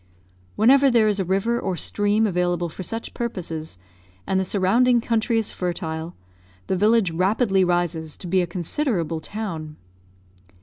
[0.55, 3.77] Whenever there is a river or stream available for such purposes,
[4.25, 6.15] and the surrounding country is fertile,
[6.65, 9.75] the village rapidly rises to be a considerable town.